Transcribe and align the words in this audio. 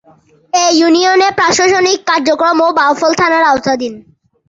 এ 0.53 0.65
ইউনিয়নের 0.79 1.33
প্রশাসনিক 1.39 1.99
কার্যক্রম 2.09 2.59
বাউফল 2.77 3.11
থানার 3.19 3.43
আওতাধীন। 3.43 3.93